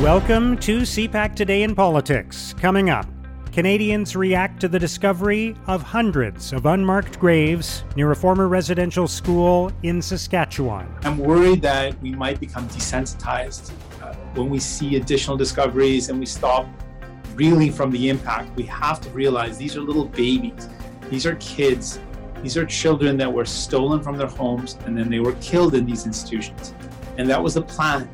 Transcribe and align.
Welcome 0.00 0.56
to 0.60 0.80
CPAC 0.80 1.36
Today 1.36 1.62
in 1.62 1.74
Politics. 1.74 2.54
Coming 2.58 2.88
up, 2.88 3.06
Canadians 3.52 4.16
react 4.16 4.58
to 4.62 4.66
the 4.66 4.78
discovery 4.78 5.54
of 5.66 5.82
hundreds 5.82 6.54
of 6.54 6.64
unmarked 6.64 7.20
graves 7.20 7.84
near 7.96 8.10
a 8.10 8.16
former 8.16 8.48
residential 8.48 9.06
school 9.06 9.70
in 9.82 10.00
Saskatchewan. 10.00 10.88
I'm 11.02 11.18
worried 11.18 11.60
that 11.60 12.00
we 12.00 12.12
might 12.12 12.40
become 12.40 12.66
desensitized 12.70 13.72
uh, 14.00 14.14
when 14.32 14.48
we 14.48 14.58
see 14.58 14.96
additional 14.96 15.36
discoveries 15.36 16.08
and 16.08 16.18
we 16.18 16.24
stop 16.24 16.66
reeling 17.34 17.70
from 17.70 17.90
the 17.90 18.08
impact. 18.08 18.56
We 18.56 18.62
have 18.62 19.02
to 19.02 19.10
realize 19.10 19.58
these 19.58 19.76
are 19.76 19.82
little 19.82 20.06
babies, 20.06 20.66
these 21.10 21.26
are 21.26 21.34
kids, 21.34 22.00
these 22.42 22.56
are 22.56 22.64
children 22.64 23.18
that 23.18 23.30
were 23.30 23.44
stolen 23.44 24.02
from 24.02 24.16
their 24.16 24.28
homes 24.28 24.78
and 24.86 24.96
then 24.96 25.10
they 25.10 25.20
were 25.20 25.34
killed 25.42 25.74
in 25.74 25.84
these 25.84 26.06
institutions. 26.06 26.72
And 27.18 27.28
that 27.28 27.42
was 27.42 27.52
the 27.52 27.62
plan. 27.62 28.08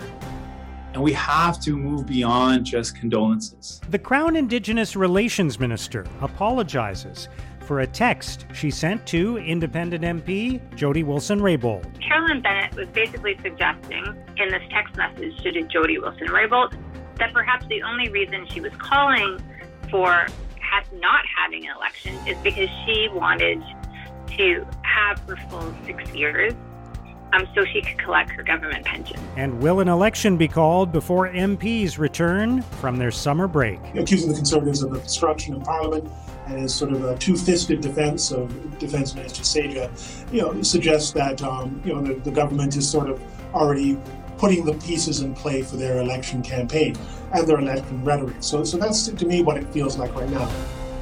And 0.97 1.05
we 1.05 1.13
have 1.13 1.61
to 1.61 1.77
move 1.77 2.07
beyond 2.07 2.65
just 2.65 2.97
condolences. 2.97 3.83
The 3.91 3.99
Crown 3.99 4.35
Indigenous 4.35 4.97
Relations 4.97 5.61
Minister 5.61 6.07
apologizes 6.23 7.29
for 7.61 7.81
a 7.81 7.87
text 7.87 8.47
she 8.55 8.71
sent 8.71 9.07
to 9.09 9.37
independent 9.37 10.05
MP 10.05 10.59
Jody 10.75 11.03
Wilson 11.03 11.41
Raybould. 11.41 12.01
Carolyn 12.01 12.41
Bennett 12.41 12.75
was 12.77 12.89
basically 12.89 13.39
suggesting 13.43 14.07
in 14.39 14.49
this 14.49 14.63
text 14.71 14.97
message 14.97 15.37
to 15.43 15.63
Jody 15.65 15.99
Wilson 15.99 16.29
Raybould 16.29 16.75
that 17.19 17.31
perhaps 17.35 17.67
the 17.67 17.83
only 17.83 18.09
reason 18.09 18.47
she 18.47 18.63
was 18.63 18.73
calling 18.79 19.39
for 19.91 20.27
not 20.95 21.25
having 21.27 21.67
an 21.67 21.77
election 21.77 22.15
is 22.27 22.39
because 22.39 22.71
she 22.87 23.11
wanted 23.13 23.63
to 24.29 24.67
have 24.83 25.19
her 25.29 25.37
full 25.51 25.75
six 25.85 26.11
years 26.15 26.55
um, 27.37 27.49
so 27.55 27.65
she 27.65 27.83
could 27.83 27.99
collect 27.99 28.31
her 28.31 28.43
government 28.43 28.85
pension. 28.85 29.19
And 29.37 29.61
will 29.61 29.81
an 29.81 29.89
election 29.89 30.37
be 30.37 30.49
called 30.49 30.93
before 30.93 31.29
MPs 31.29 31.99
return 31.99 32.63
from 32.63 32.97
their 32.97 33.11
summer 33.11 33.47
break? 33.47 33.79
Accusing 33.95 34.31
the 34.31 34.37
Conservatives 34.37 34.83
of 34.83 34.95
obstruction 34.95 35.55
of 35.55 35.65
Parliament 35.65 36.11
and 36.47 36.61
his 36.61 36.75
sort 36.75 36.93
of 36.93 37.05
a 37.05 37.17
two-fisted 37.19 37.81
defense 37.81 38.31
of 38.31 38.79
Defence 38.79 39.15
Minister 39.15 39.43
Sajjan, 39.43 40.33
you 40.33 40.43
know, 40.43 40.63
suggests 40.63 41.11
that 41.13 41.43
um, 41.43 41.81
you 41.85 41.93
know 41.93 42.01
the, 42.01 42.15
the 42.15 42.31
government 42.31 42.77
is 42.77 42.89
sort 42.89 43.11
of 43.11 43.21
already 43.55 43.99
putting 44.39 44.65
the 44.65 44.75
pieces 44.75 45.21
in 45.21 45.35
play 45.35 45.63
for 45.63 45.77
their 45.77 45.99
election 45.99 46.43
campaign 46.43 46.97
and 47.33 47.47
their 47.47 47.59
election 47.59 48.05
rhetoric. 48.05 48.37
So, 48.41 48.65
so 48.65 48.77
that's 48.77 49.09
to 49.09 49.27
me 49.27 49.43
what 49.43 49.57
it 49.57 49.67
feels 49.69 49.97
like 49.97 50.15
right 50.15 50.29
now. 50.29 50.51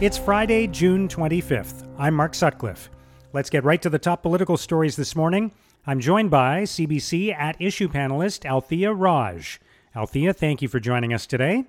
It's 0.00 0.16
Friday, 0.16 0.66
June 0.66 1.08
25th. 1.08 1.86
I'm 1.98 2.14
Mark 2.14 2.34
Sutcliffe. 2.34 2.90
Let's 3.32 3.50
get 3.50 3.64
right 3.64 3.82
to 3.82 3.90
the 3.90 3.98
top 3.98 4.22
political 4.22 4.56
stories 4.56 4.96
this 4.96 5.16
morning. 5.16 5.50
I'm 5.86 6.00
joined 6.00 6.30
by 6.30 6.62
CBC 6.62 7.36
at 7.38 7.60
issue 7.60 7.88
panelist 7.88 8.46
Althea 8.46 8.90
Raj. 8.94 9.60
Althea, 9.94 10.32
thank 10.32 10.62
you 10.62 10.68
for 10.68 10.80
joining 10.80 11.12
us 11.12 11.26
today. 11.26 11.64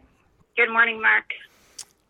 Good 0.56 0.72
morning, 0.72 1.02
Mark. 1.02 1.26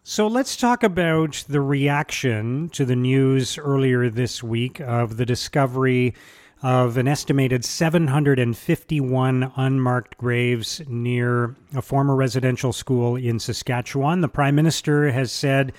So 0.04 0.28
let's 0.28 0.56
talk 0.56 0.84
about 0.84 1.44
the 1.48 1.62
reaction 1.62 2.70
to 2.70 2.86
the 2.86 2.96
news 2.96 3.58
earlier 3.58 4.08
this 4.12 4.44
week 4.44 4.80
of 4.82 5.18
the 5.18 5.26
discovery 5.26 6.14
of 6.62 6.98
an 6.98 7.08
estimated 7.08 7.66
751 7.66 9.52
unmarked 9.56 10.16
graves 10.20 10.84
near 10.88 11.56
a 11.74 11.82
former 11.82 12.16
residential 12.16 12.72
school 12.72 13.16
in 13.16 13.40
Saskatchewan. 13.40 14.22
The 14.22 14.30
Prime 14.30 14.54
Minister 14.54 15.12
has 15.12 15.32
said 15.32 15.74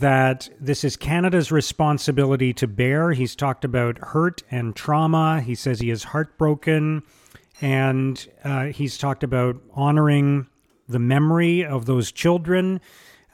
that 0.00 0.48
this 0.60 0.82
is 0.82 0.96
Canada's 0.96 1.52
responsibility 1.52 2.52
to 2.54 2.66
bear. 2.66 3.12
He's 3.12 3.36
talked 3.36 3.64
about 3.64 3.98
hurt 3.98 4.42
and 4.50 4.74
trauma. 4.74 5.40
He 5.40 5.54
says 5.54 5.80
he 5.80 5.90
is 5.90 6.04
heartbroken. 6.04 7.02
And 7.60 8.26
uh, 8.42 8.66
he's 8.66 8.98
talked 8.98 9.22
about 9.22 9.56
honoring 9.72 10.48
the 10.88 10.98
memory 10.98 11.64
of 11.64 11.86
those 11.86 12.10
children 12.10 12.80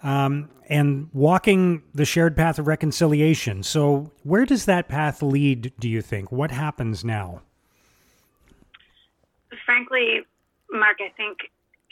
um, 0.03 0.51
and 0.69 1.09
walking 1.13 1.83
the 1.95 2.05
shared 2.05 2.37
path 2.37 2.59
of 2.59 2.67
reconciliation. 2.67 3.63
So, 3.63 4.13
where 4.23 4.45
does 4.45 4.67
that 4.67 4.89
path 4.89 5.23
lead, 5.23 5.73
do 5.81 5.89
you 5.89 6.03
think? 6.03 6.31
What 6.31 6.51
happens 6.51 7.05
now? 7.05 7.41
Frankly, 9.65 10.21
Mark, 10.71 10.99
I 11.01 11.11
think 11.17 11.39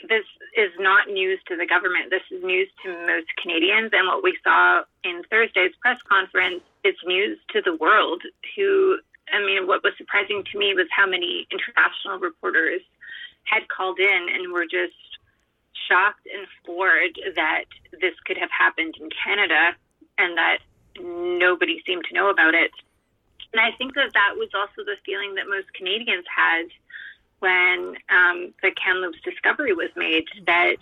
this 0.07 0.25
is 0.55 0.71
not 0.79 1.09
news 1.09 1.39
to 1.47 1.57
the 1.57 1.65
government. 1.65 2.09
This 2.09 2.23
is 2.31 2.43
news 2.43 2.69
to 2.83 2.89
most 3.05 3.27
Canadians. 3.41 3.91
And 3.93 4.07
what 4.07 4.23
we 4.23 4.37
saw 4.43 4.83
in 5.03 5.23
Thursday's 5.29 5.75
press 5.81 5.99
conference 6.07 6.63
is 6.83 6.95
news 7.05 7.37
to 7.49 7.61
the 7.61 7.75
world 7.75 8.21
who, 8.55 8.97
I 9.33 9.39
mean, 9.45 9.67
what 9.67 9.83
was 9.83 9.93
surprising 9.97 10.43
to 10.51 10.57
me 10.57 10.73
was 10.73 10.87
how 10.95 11.05
many 11.05 11.47
international 11.51 12.19
reporters 12.19 12.81
had 13.43 13.67
called 13.67 13.99
in 13.99 14.27
and 14.33 14.53
were 14.53 14.65
just 14.65 14.95
shocked 15.87 16.27
and 16.31 16.47
floored 16.63 17.19
that 17.35 17.65
this 17.99 18.13
could 18.25 18.37
have 18.37 18.51
happened 18.51 18.95
in 18.99 19.09
Canada 19.09 19.75
and 20.17 20.37
that 20.37 20.59
nobody 21.01 21.81
seemed 21.85 22.05
to 22.07 22.13
know 22.13 22.29
about 22.29 22.53
it. 22.53 22.71
And 23.51 23.59
I 23.59 23.75
think 23.77 23.95
that 23.95 24.13
that 24.13 24.37
was 24.37 24.49
also 24.53 24.85
the 24.85 24.97
feeling 25.05 25.35
that 25.35 25.49
most 25.49 25.73
Canadians 25.73 26.25
had 26.29 26.69
when 27.39 27.95
um, 28.09 28.53
the 28.61 28.71
Kamloops 28.71 29.19
discovery 29.23 29.73
was 29.73 29.89
made 29.95 30.25
that 30.45 30.75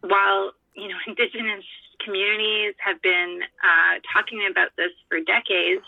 while 0.00 0.52
you 0.74 0.88
know 0.88 0.96
Indigenous 1.06 1.64
communities 2.04 2.74
have 2.78 3.00
been 3.02 3.40
uh, 3.62 4.00
talking 4.12 4.46
about 4.50 4.70
this 4.76 4.90
for 5.08 5.20
decades, 5.20 5.86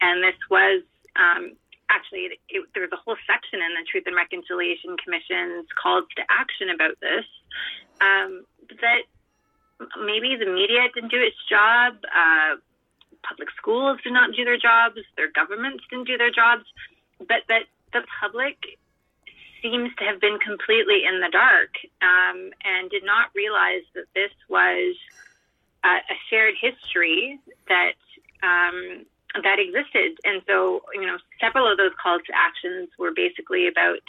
and 0.00 0.22
this 0.22 0.34
was 0.50 0.82
um, 1.16 1.52
actually 1.90 2.20
it, 2.20 2.38
it, 2.48 2.66
there 2.74 2.82
was 2.82 2.92
a 2.92 3.00
whole 3.04 3.16
section 3.26 3.60
in 3.60 3.72
the 3.74 3.86
Truth 3.88 4.04
and 4.06 4.16
Reconciliation 4.16 4.96
Commission's 5.02 5.66
calls 5.80 6.04
to 6.16 6.22
action 6.28 6.70
about 6.70 6.98
this. 7.00 7.24
Um, 8.00 8.44
that 8.80 9.06
maybe 10.02 10.36
the 10.36 10.46
media 10.46 10.86
didn't 10.94 11.10
do 11.10 11.20
its 11.20 11.36
job. 11.48 11.94
Uh, 12.06 12.56
public 13.22 13.48
schools 13.56 13.98
did 14.02 14.12
not 14.12 14.34
do 14.34 14.44
their 14.44 14.58
jobs. 14.58 14.98
Their 15.16 15.30
governments 15.30 15.84
didn't 15.90 16.06
do 16.06 16.18
their 16.18 16.30
jobs. 16.30 16.64
But 17.18 17.46
that 17.48 17.70
the 17.92 18.02
public 18.20 18.78
seems 19.62 19.90
to 19.98 20.04
have 20.04 20.20
been 20.20 20.38
completely 20.38 21.04
in 21.06 21.20
the 21.20 21.30
dark 21.30 21.70
um, 22.02 22.50
and 22.64 22.90
did 22.90 23.04
not 23.04 23.30
realize 23.34 23.82
that 23.94 24.06
this 24.14 24.32
was 24.48 24.96
uh, 25.84 26.00
a 26.10 26.16
shared 26.28 26.54
history 26.60 27.38
that 27.68 27.94
um, 28.42 29.06
that 29.42 29.58
existed. 29.58 30.18
And 30.24 30.42
so, 30.46 30.82
you 30.92 31.06
know, 31.06 31.16
several 31.40 31.70
of 31.70 31.78
those 31.78 31.92
calls 32.02 32.22
to 32.26 32.32
actions 32.36 32.90
were 32.98 33.12
basically 33.14 33.68
about 33.68 34.02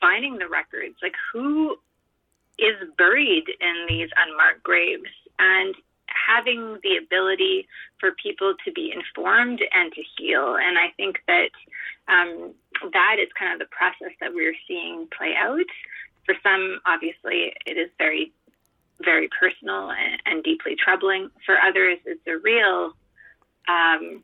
finding 0.00 0.38
the 0.38 0.48
records, 0.48 0.96
like 1.02 1.14
who 1.32 1.76
is 2.58 2.76
buried 2.98 3.44
in 3.60 3.86
these 3.88 4.08
unmarked 4.16 4.62
graves, 4.62 5.08
and 5.38 5.74
having 6.14 6.78
the 6.82 6.96
ability 6.96 7.66
for 7.98 8.12
people 8.12 8.54
to 8.64 8.72
be 8.72 8.92
informed 8.94 9.60
and 9.74 9.92
to 9.92 10.02
heal. 10.16 10.56
And 10.56 10.78
I 10.78 10.90
think 10.96 11.20
that 11.26 11.50
um, 12.08 12.54
that 12.92 13.16
is 13.20 13.28
kind 13.38 13.52
of 13.52 13.58
the 13.58 13.70
process 13.70 14.14
that 14.20 14.34
we're 14.34 14.56
seeing 14.66 15.06
play 15.16 15.34
out. 15.36 15.66
For 16.26 16.34
some, 16.42 16.80
obviously, 16.86 17.52
it 17.66 17.76
is 17.76 17.90
very, 17.98 18.32
very 19.02 19.28
personal 19.28 19.90
and, 19.90 20.22
and 20.26 20.44
deeply 20.44 20.76
troubling. 20.76 21.30
For 21.46 21.56
others, 21.58 21.98
it's 22.04 22.26
a 22.26 22.38
real, 22.38 22.94
um, 23.68 24.22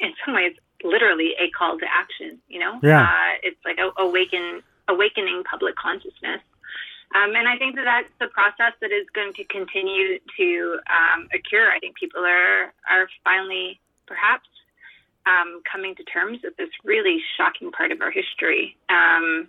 in 0.00 0.12
some 0.24 0.34
ways, 0.34 0.54
literally 0.84 1.34
a 1.40 1.50
call 1.50 1.78
to 1.78 1.86
action. 1.90 2.38
You 2.48 2.60
know, 2.60 2.80
yeah. 2.82 3.02
Uh, 3.02 3.32
it's 3.42 3.64
like 3.64 3.78
a, 3.78 3.90
awaken, 4.00 4.62
awakening 4.88 5.44
public 5.44 5.74
consciousness. 5.76 6.42
Um, 7.14 7.34
and 7.34 7.48
I 7.48 7.56
think 7.56 7.76
that 7.76 7.84
that's 7.84 8.12
the 8.18 8.26
process 8.28 8.74
that 8.80 8.90
is 8.90 9.06
going 9.14 9.32
to 9.34 9.44
continue 9.44 10.18
to 10.36 10.78
um, 10.90 11.28
occur. 11.32 11.70
I 11.70 11.78
think 11.78 11.96
people 11.96 12.24
are 12.24 12.72
are 12.90 13.08
finally 13.24 13.80
perhaps 14.06 14.48
um, 15.26 15.62
coming 15.70 15.94
to 15.96 16.04
terms 16.04 16.40
with 16.42 16.56
this 16.56 16.70
really 16.84 17.18
shocking 17.36 17.70
part 17.70 17.92
of 17.92 18.00
our 18.00 18.10
history. 18.10 18.76
Um, 18.88 19.48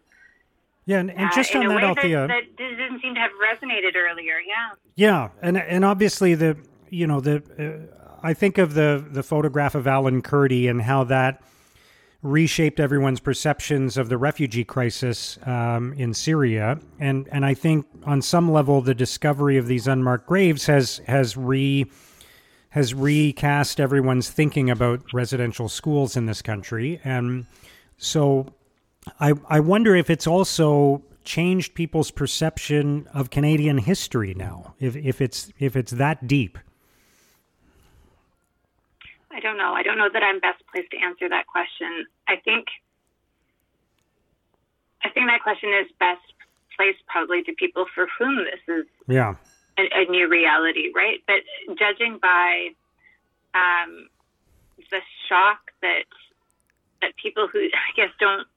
yeah, 0.85 0.99
and, 0.99 1.11
and 1.11 1.31
just 1.33 1.53
uh, 1.53 1.59
on 1.59 1.67
that, 1.67 1.83
Althea, 1.83 2.27
that, 2.27 2.43
that 2.57 2.57
didn't 2.57 3.01
seem 3.01 3.13
to 3.15 3.19
have 3.19 3.31
resonated 3.43 3.95
earlier. 3.95 4.35
Yeah. 4.39 4.75
Yeah, 4.95 5.29
and 5.41 5.57
and 5.57 5.83
obviously 5.83 6.35
the 6.35 6.57
you 6.89 7.05
know 7.05 7.19
the 7.19 7.43
uh, 7.59 8.07
I 8.23 8.33
think 8.33 8.57
of 8.57 8.73
the 8.73 9.05
the 9.09 9.23
photograph 9.23 9.75
of 9.75 9.87
Alan 9.87 10.21
Kurdi 10.21 10.69
and 10.69 10.81
how 10.81 11.03
that 11.05 11.41
reshaped 12.21 12.79
everyone's 12.79 13.19
perceptions 13.19 13.97
of 13.97 14.09
the 14.09 14.17
refugee 14.17 14.63
crisis 14.63 15.37
um, 15.45 15.93
in 15.93 16.13
Syria, 16.13 16.79
and 16.99 17.27
and 17.31 17.45
I 17.45 17.53
think 17.53 17.85
on 18.03 18.21
some 18.21 18.51
level 18.51 18.81
the 18.81 18.95
discovery 18.95 19.57
of 19.57 19.67
these 19.67 19.87
unmarked 19.87 20.27
graves 20.27 20.65
has 20.65 21.01
has 21.07 21.37
re 21.37 21.85
has 22.69 22.93
recast 22.93 23.79
everyone's 23.79 24.29
thinking 24.29 24.69
about 24.69 25.13
residential 25.13 25.69
schools 25.69 26.15
in 26.15 26.25
this 26.25 26.41
country. 26.41 26.99
And 27.03 27.45
so 27.97 28.53
I, 29.19 29.33
I 29.47 29.59
wonder 29.59 29.95
if 29.95 30.09
it's 30.09 30.27
also 30.27 31.03
changed 31.23 31.73
people's 31.73 32.11
perception 32.11 33.07
of 33.13 33.29
Canadian 33.29 33.79
history 33.79 34.33
now, 34.33 34.75
if, 34.79 34.95
if 34.95 35.21
it's 35.21 35.51
if 35.59 35.75
it's 35.75 35.91
that 35.91 36.27
deep. 36.27 36.57
I 39.37 39.39
don't 39.39 39.57
know. 39.57 39.73
I 39.73 39.83
don't 39.83 39.99
know 39.99 40.09
that 40.11 40.23
I'm 40.23 40.39
best 40.39 40.63
placed 40.73 40.89
to 40.91 40.97
answer 40.97 41.29
that 41.29 41.45
question. 41.45 42.07
I 42.27 42.37
think 42.43 42.65
I 45.03 45.09
think 45.09 45.27
that 45.27 45.43
question 45.43 45.69
is 45.79 45.85
best 45.99 46.25
place 46.75 46.95
probably 47.07 47.43
to 47.43 47.53
people 47.53 47.85
for 47.93 48.07
whom 48.17 48.37
this 48.37 48.65
is 48.67 48.85
yeah 49.07 49.35
a, 49.77 49.83
a 49.93 50.09
new 50.09 50.27
reality, 50.27 50.91
right? 50.95 51.21
But 51.27 51.45
judging 51.77 52.17
by 52.19 52.69
um, 53.53 54.09
the 54.89 55.01
shock 55.29 55.69
that 55.83 56.09
that 57.01 57.15
people 57.21 57.47
who 57.47 57.59
I 57.59 57.93
guess 57.95 58.09
don't 58.19 58.47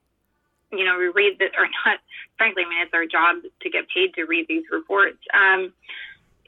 you 0.73 0.87
know 0.87 0.97
read 0.97 1.37
that 1.41 1.53
or 1.59 1.69
not 1.85 1.99
frankly 2.39 2.65
I 2.65 2.71
mean 2.71 2.81
it's 2.81 2.95
our 2.95 3.05
job 3.05 3.45
to 3.61 3.69
get 3.69 3.85
paid 3.93 4.15
to 4.15 4.25
read 4.25 4.47
these 4.49 4.65
reports 4.73 5.19
um, 5.35 5.75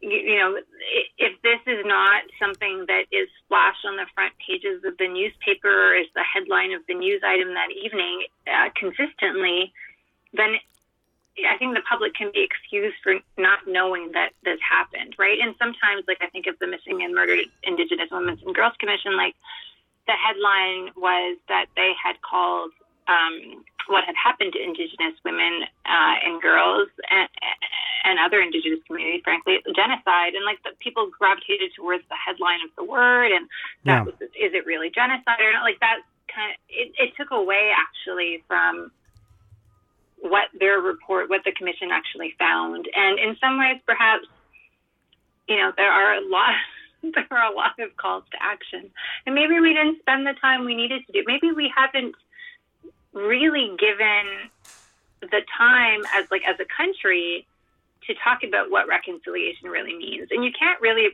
you, 0.02 0.37
know 0.37 0.58
if 1.19 1.40
this 1.43 1.60
is 1.66 1.84
not 1.87 2.22
something 2.38 2.84
that 2.88 3.04
is 3.10 3.28
splashed 3.44 3.84
on 3.87 3.96
the 3.96 4.06
front 4.14 4.34
pages 4.46 4.82
of 4.84 4.96
the 4.99 5.08
newspaper 5.08 5.93
or 5.93 5.94
is 5.94 6.06
the 6.14 6.22
headline 6.22 6.72
of 6.72 6.82
the 6.88 6.94
news 6.94 7.22
item 7.25 7.54
that 7.54 7.69
evening 7.70 8.26
uh, 8.46 8.69
consistently 8.76 9.72
then 10.34 10.56
I 11.49 11.56
think 11.56 11.75
the 11.75 11.82
public 11.88 12.14
can 12.14 12.31
be 12.32 12.43
excused 12.44 12.96
for 13.02 13.14
not 13.38 13.60
knowing 13.66 14.12
that 14.12 14.32
this 14.44 14.58
happened, 14.60 15.16
right? 15.19 15.38
And 15.40 15.54
sometimes, 15.58 16.05
like 16.06 16.19
I 16.20 16.28
think 16.28 16.46
of 16.46 16.58
the 16.58 16.66
Missing 16.66 17.02
and 17.02 17.14
Murdered 17.14 17.46
Indigenous 17.62 18.10
Women 18.10 18.38
and 18.44 18.55
Girls 18.55 18.75
Commission, 18.78 19.16
like 19.16 19.34
the 20.06 20.12
headline 20.12 20.93
was 20.96 21.38
that 21.48 21.66
they 21.75 21.93
had 22.02 22.20
called 22.20 22.72
um, 23.08 23.64
what 23.88 24.04
had 24.04 24.14
happened 24.14 24.52
to 24.52 24.62
Indigenous 24.62 25.19
women 25.25 25.66
uh, 25.87 26.14
and 26.22 26.40
girls 26.40 26.88
and, 27.10 27.28
and 28.04 28.19
other 28.19 28.40
Indigenous 28.40 28.81
communities, 28.87 29.22
frankly, 29.25 29.58
genocide. 29.75 30.34
And 30.34 30.44
like 30.44 30.62
the 30.62 30.70
people 30.78 31.10
gravitated 31.10 31.72
towards 31.75 32.04
the 32.08 32.19
headline 32.19 32.60
of 32.62 32.70
the 32.76 32.84
word, 32.84 33.32
and 33.32 33.49
that 33.84 34.02
yeah. 34.02 34.04
was, 34.04 34.14
is 34.20 34.52
it 34.54 34.66
really 34.66 34.90
genocide 34.90 35.40
or 35.40 35.52
not? 35.52 35.62
Like 35.62 35.81
that 35.81 36.06
kind 36.31 36.54
of 36.54 36.58
it, 36.69 36.93
it 36.99 37.10
took 37.16 37.31
away 37.31 37.72
actually 37.75 38.43
from 38.46 38.90
what 40.22 40.48
their 40.58 40.78
report, 40.78 41.28
what 41.28 41.43
the 41.44 41.52
commission 41.52 41.90
actually 41.90 42.34
found. 42.38 42.88
And 42.94 43.19
in 43.19 43.37
some 43.40 43.58
ways, 43.58 43.82
perhaps, 43.87 44.26
you 45.48 45.56
know, 45.56 45.72
there 45.76 45.90
are 45.90 46.14
a 46.14 46.28
lot. 46.28 46.55
there 47.02 47.26
are 47.32 47.50
a 47.50 47.55
lot 47.55 47.75
of 47.81 47.96
calls 47.96 48.22
to 48.31 48.38
action, 48.40 48.88
and 49.26 49.34
maybe 49.34 49.58
we 49.58 49.75
didn't 49.75 49.98
spend 49.98 50.25
the 50.25 50.34
time 50.40 50.64
we 50.64 50.76
needed 50.76 51.02
to 51.06 51.12
do. 51.12 51.25
Maybe 51.26 51.50
we 51.50 51.72
haven't 51.75 52.14
really 53.12 53.75
given 53.79 54.50
the 55.20 55.43
time 55.56 56.03
as 56.14 56.26
like 56.31 56.43
as 56.47 56.56
a 56.61 56.67
country 56.76 57.47
to 58.06 58.14
talk 58.14 58.43
about 58.43 58.70
what 58.70 58.88
reconciliation 58.88 59.69
really 59.69 59.97
means. 59.97 60.29
And 60.31 60.44
you 60.44 60.50
can't 60.59 60.81
really 60.81 61.11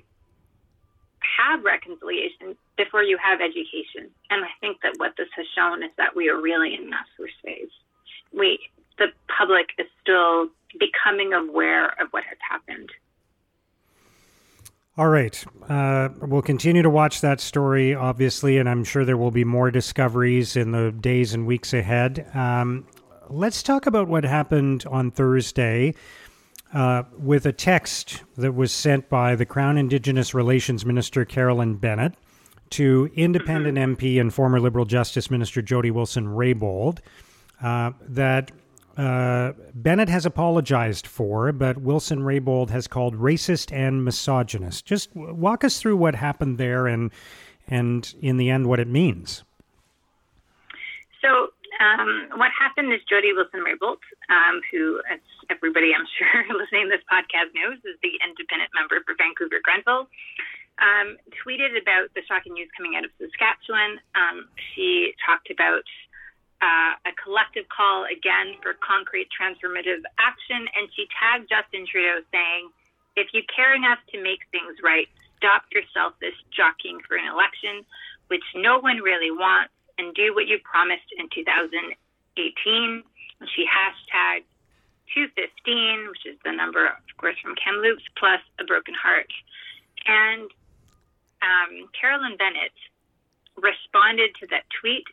have 1.37 1.65
reconciliation 1.65 2.57
before 2.77 3.03
you 3.03 3.19
have 3.19 3.41
education. 3.41 4.11
And 4.31 4.45
I 4.45 4.51
think 4.61 4.79
that 4.83 4.95
what 4.97 5.15
this 5.19 5.29
has 5.37 5.47
shown 5.55 5.83
is 5.83 5.91
that 5.99 6.17
we 6.17 6.31
are 6.31 6.41
really 6.41 6.75
in 6.75 6.91
that 6.91 7.05
first 7.17 7.35
phase. 7.45 7.71
We 8.33 8.59
the 8.99 9.09
public 9.37 9.71
is 9.79 9.87
still 10.03 10.49
becoming 10.79 11.33
aware 11.33 11.89
of 12.01 12.09
what 12.11 12.25
has 12.25 12.39
happened. 12.49 12.91
All 14.99 15.09
right. 15.09 15.45
Uh, 15.69 16.09
we'll 16.23 16.43
continue 16.43 16.83
to 16.83 16.91
watch 16.91 17.21
that 17.21 17.41
story, 17.41 17.95
obviously, 17.95 18.59
and 18.59 18.69
I'm 18.69 18.83
sure 18.83 19.05
there 19.05 19.17
will 19.17 19.31
be 19.31 19.45
more 19.45 19.71
discoveries 19.71 20.57
in 20.57 20.73
the 20.73 20.91
days 20.91 21.35
and 21.35 21.47
weeks 21.47 21.73
ahead. 21.73 22.29
Um, 22.35 22.85
let's 23.31 23.63
talk 23.63 23.87
about 23.87 24.09
what 24.09 24.25
happened 24.25 24.85
on 24.91 25.13
Thursday 25.13 25.95
uh, 26.75 27.05
with 27.17 27.47
a 27.47 27.53
text 27.53 28.25
that 28.39 28.57
was 28.57 28.73
sent 28.73 29.09
by 29.09 29.37
the 29.37 29.47
Crown 29.47 29.79
Indigenous 29.79 30.35
Relations 30.35 30.85
Minister 30.85 31.25
Carolyn 31.25 31.77
Bennett 31.77 32.15
to 32.71 33.09
independent 33.15 33.79
MP 33.79 33.99
mm-hmm. 33.99 34.23
and 34.23 34.35
former 34.35 34.59
Liberal 34.59 34.85
Justice 34.85 35.31
Minister 35.31 35.63
Jody 35.63 35.93
Wilson 35.93 36.27
Raybould 36.27 36.99
uh, 37.63 37.93
that 38.01 38.51
uh, 38.99 39.53
Bennett 39.75 40.09
has 40.09 40.27
apologized 40.27 41.07
for, 41.07 41.53
but 41.53 41.79
Wilson 41.79 42.19
Raybould 42.19 42.71
has 42.71 42.89
called 42.89 43.15
racist 43.15 43.73
and 43.73 44.05
misogynist. 44.05 44.85
Just 44.85 45.15
walk 45.15 45.63
us 45.63 45.81
through 45.81 45.97
what 45.97 46.17
happened 46.17 46.59
there 46.59 46.89
and 46.89 47.13
and 47.69 48.13
in 48.21 48.39
the 48.39 48.51
end 48.51 48.67
what 48.67 48.81
it 48.81 48.89
means. 48.89 49.45
So 51.23 51.53
um, 51.79 52.27
what 52.35 52.51
happened 52.59 52.93
is 52.93 52.99
Jody 53.09 53.33
Wilson 53.33 53.63
Raybould, 53.63 54.03
um, 54.31 54.61
who, 54.73 54.99
as 55.13 55.21
everybody 55.49 55.93
I'm 55.95 56.07
sure 56.19 56.59
listening 56.59 56.91
to 56.91 56.97
this 56.99 57.07
podcast 57.07 57.55
knows, 57.55 57.79
is 57.87 57.95
the 58.03 58.19
independent 58.19 58.71
member 58.75 58.99
for 59.07 59.15
Vancouver 59.15 59.63
Granville, 59.63 60.11
um, 60.83 61.19
tweeted 61.39 61.79
about 61.79 62.11
the 62.19 62.23
shocking 62.27 62.55
news 62.55 62.71
coming 62.75 62.99
out 62.99 63.05
of 63.05 63.15
Saskatchewan. 63.19 64.03
Um, 64.19 64.51
she 64.75 65.15
talked 65.23 65.51
about 65.51 65.87
uh, 66.61 66.99
a 67.07 67.13
collective 67.23 67.69
call 67.71 68.05
again 68.11 68.59
for 68.63 68.75
concrete 68.83 69.29
transformative 69.31 70.03
action. 70.19 70.67
And 70.75 70.91
she 70.95 71.07
tagged 71.15 71.49
Justin 71.49 71.87
Trudeau 71.87 72.25
saying, 72.33 72.71
if 73.17 73.31
you 73.35 73.43
care 73.51 73.75
enough 73.75 73.99
to 74.15 74.23
make 74.23 74.43
things 74.51 74.79
right, 74.83 75.07
stop 75.39 75.67
your 75.71 75.83
selfish 75.95 76.35
jockeying 76.51 76.99
for 77.07 77.17
an 77.17 77.31
election, 77.31 77.87
which 78.27 78.45
no 78.55 78.79
one 78.79 78.99
really 78.99 79.31
wants, 79.31 79.75
and 79.99 80.15
do 80.15 80.35
what 80.35 80.47
you 80.47 80.59
promised 80.63 81.11
in 81.19 81.27
2018. 81.35 81.95
She 83.55 83.63
hashtagged 83.67 84.47
215, 85.15 86.11
which 86.11 86.27
is 86.27 86.39
the 86.45 86.53
number, 86.53 86.87
of 86.87 87.11
course, 87.19 87.35
from 87.43 87.55
Kamloops, 87.59 88.07
plus 88.19 88.43
a 88.61 88.65
broken 88.65 88.95
heart. 88.95 89.31
And 90.07 90.51
um, 91.43 91.91
Carolyn 91.99 92.37
Bennett 92.39 92.75
responded 93.59 94.31
to 94.39 94.47
that 94.55 94.67
tweet 94.81 95.07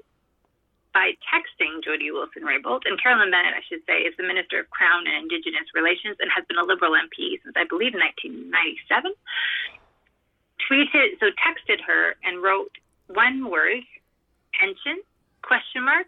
by 0.95 1.11
texting 1.27 1.83
Jody 1.83 2.09
Wilson 2.09 2.47
Raybould. 2.47 2.87
And 2.87 2.95
Carolyn 2.95 3.27
Bennett, 3.27 3.51
I 3.51 3.59
should 3.67 3.83
say, 3.83 4.07
is 4.07 4.15
the 4.15 4.23
Minister 4.23 4.63
of 4.63 4.71
Crown 4.71 5.03
and 5.03 5.27
Indigenous 5.27 5.67
Relations 5.75 6.15
and 6.23 6.31
has 6.31 6.47
been 6.47 6.55
a 6.55 6.63
Liberal 6.63 6.95
MP 6.95 7.35
since, 7.43 7.51
I 7.59 7.67
believe, 7.67 7.91
1997. 7.91 9.11
Tweeted, 10.63 11.19
so 11.19 11.35
texted 11.35 11.83
her 11.83 12.15
and 12.23 12.39
wrote 12.39 12.71
one 13.11 13.51
word, 13.51 13.83
pension, 14.55 15.03
question 15.43 15.83
mark. 15.83 16.07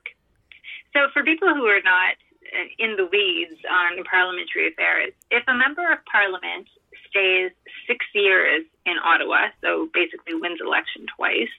So 0.96 1.12
for 1.12 1.22
people 1.22 1.52
who 1.52 1.68
are 1.68 1.84
not 1.84 2.16
uh, 2.48 2.72
in 2.80 2.96
the 2.96 3.12
weeds 3.12 3.60
on 3.68 4.00
parliamentary 4.08 4.72
affairs, 4.72 5.12
if 5.30 5.44
a 5.52 5.54
member 5.54 5.84
of 5.92 6.00
parliament 6.08 6.72
stays 7.10 7.52
six 7.88 8.06
years 8.14 8.64
in 8.86 8.96
Ottawa, 9.04 9.50
so 9.62 9.90
basically 9.94 10.34
wins 10.34 10.60
election 10.62 11.06
twice, 11.16 11.52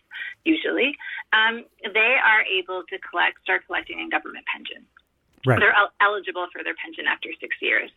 usually, 0.45 0.97
um, 1.33 1.65
they 1.83 2.17
are 2.19 2.43
able 2.43 2.83
to 2.89 2.99
collect, 2.99 3.41
start 3.43 3.67
collecting 3.67 4.01
a 4.01 4.09
government 4.09 4.45
pension. 4.47 4.85
Right. 5.47 5.61
They're 5.61 5.77
el- 5.77 5.95
eligible 6.01 6.49
for 6.53 6.65
their 6.65 6.75
pension 6.75 7.07
after 7.07 7.31
six 7.41 7.57
years. 7.61 7.91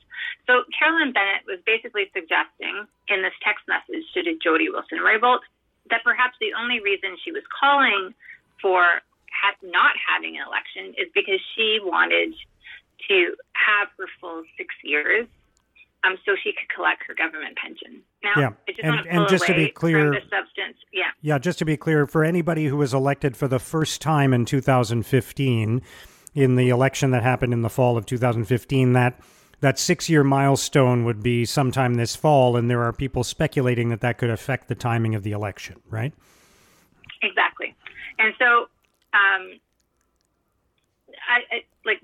So 0.45 0.63
Carolyn 0.77 1.11
Bennett 1.11 1.43
was 1.47 1.59
basically 1.65 2.11
suggesting 2.13 2.85
in 3.07 3.21
this 3.21 3.33
text 3.41 3.65
message 3.67 4.05
to 4.13 4.21
Jody 4.37 4.69
Wilson 4.69 4.99
Raybould 4.99 5.41
that 5.89 6.03
perhaps 6.03 6.37
the 6.39 6.53
only 6.53 6.79
reason 6.79 7.17
she 7.23 7.31
was 7.31 7.43
calling 7.49 8.13
for 8.61 9.01
ha- 9.33 9.57
not 9.63 9.97
having 9.97 10.37
an 10.37 10.45
election 10.45 10.93
is 10.97 11.09
because 11.13 11.41
she 11.55 11.79
wanted 11.81 12.35
to 13.09 13.35
have 13.53 13.89
her 13.97 14.05
full 14.19 14.43
six 14.57 14.75
years 14.83 15.25
um, 16.03 16.17
so 16.25 16.33
she 16.41 16.51
could 16.51 16.69
collect 16.73 17.03
her 17.07 17.13
government 17.13 17.57
pension. 17.57 18.01
Now, 18.23 18.33
yeah. 18.37 18.49
just 18.67 18.79
and, 18.83 19.05
and 19.07 19.29
just 19.29 19.45
to 19.45 19.53
be 19.53 19.69
clear, 19.69 20.13
substance, 20.13 20.77
yeah, 20.91 21.11
yeah, 21.21 21.37
just 21.37 21.59
to 21.59 21.65
be 21.65 21.77
clear, 21.77 22.07
for 22.07 22.23
anybody 22.23 22.65
who 22.65 22.77
was 22.77 22.93
elected 22.93 23.37
for 23.37 23.47
the 23.47 23.59
first 23.59 24.01
time 24.01 24.33
in 24.33 24.45
2015, 24.45 25.81
in 26.33 26.55
the 26.55 26.69
election 26.69 27.11
that 27.11 27.23
happened 27.23 27.53
in 27.53 27.61
the 27.61 27.69
fall 27.69 27.97
of 27.97 28.05
2015, 28.05 28.93
that 28.93 29.19
that 29.59 29.77
six-year 29.77 30.23
milestone 30.23 31.05
would 31.05 31.21
be 31.21 31.45
sometime 31.45 31.93
this 31.93 32.15
fall, 32.15 32.57
and 32.57 32.69
there 32.69 32.81
are 32.81 32.91
people 32.91 33.23
speculating 33.23 33.89
that 33.89 34.01
that 34.01 34.17
could 34.17 34.31
affect 34.31 34.67
the 34.67 34.75
timing 34.75 35.13
of 35.13 35.21
the 35.21 35.31
election, 35.33 35.79
right? 35.89 36.13
Exactly, 37.21 37.75
and 38.17 38.33
so, 38.39 38.61
um, 39.13 39.59
I, 41.29 41.41
I 41.51 41.63
like 41.85 42.01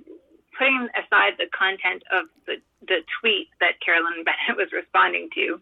putting 0.58 0.90
aside 0.98 1.38
the 1.38 1.48
content 1.54 2.04
of 2.12 2.26
the 2.46 2.58
the 2.82 3.06
tweet 3.22 3.50
that 3.60 3.80
Carolyn 3.80 4.24
Bennett 4.28 4.58
was 4.58 4.74
responding 4.74 5.30
to, 5.36 5.62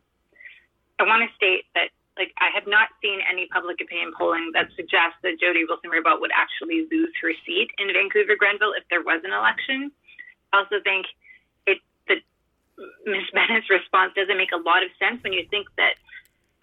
I 1.00 1.04
want 1.04 1.28
to 1.28 1.36
state 1.36 1.68
that 1.75 1.92
like 2.18 2.32
I 2.40 2.48
have 2.56 2.68
not 2.68 2.90
seen 3.04 3.20
any 3.28 3.48
public 3.52 3.82
opinion 3.84 4.16
polling 4.18 4.52
that 4.56 4.72
suggests 4.75 5.20
that 5.24 5.36
Jody 5.40 5.68
Wilson 5.68 5.92
Raybould 5.92 6.24
would 6.24 6.32
actually 6.32 6.88
lose 6.88 7.12
her 7.22 7.36
seat 7.46 7.68
in 7.78 7.92
Vancouver 7.92 8.40
Granville 8.40 8.72
if 8.72 8.88
there 8.90 9.04
was 9.04 9.20
an 9.28 9.36
election. 9.36 9.92
I 10.54 10.64
also 10.64 10.80
think 10.84 11.08
it 11.68 11.84
that 12.08 12.24
Ms. 13.06 13.28
Bennett's 13.36 13.70
response 13.70 14.16
doesn't 14.16 14.38
make 14.40 14.56
a 14.56 14.62
lot 14.64 14.84
of 14.84 14.90
sense 14.96 15.20
when 15.24 15.36
you 15.36 15.44
think 15.52 15.68
that 15.75 16.00